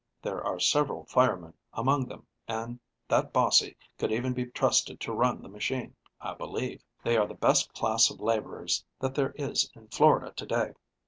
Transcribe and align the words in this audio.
There 0.23 0.43
are 0.43 0.59
several 0.59 1.05
firemen 1.05 1.53
among 1.73 2.07
them, 2.07 2.25
and 2.47 2.79
that 3.07 3.31
Bossie 3.31 3.77
could 3.99 4.11
even 4.11 4.33
be 4.33 4.47
trusted 4.47 4.99
to 5.01 5.13
run 5.13 5.43
the 5.43 5.47
machine, 5.47 5.93
I 6.19 6.33
believe. 6.33 6.81
They 7.03 7.17
are 7.17 7.27
the 7.27 7.35
best 7.35 7.71
class 7.75 8.09
of 8.09 8.19
laborers 8.19 8.83
that 8.99 9.13
there 9.13 9.33
is 9.35 9.69
in 9.75 9.89
Florida 9.89 10.31
to 10.35 10.45
day. 10.47 10.73